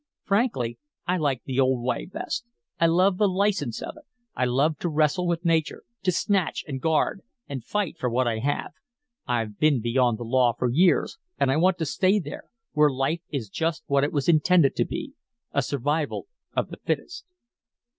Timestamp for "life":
12.89-13.21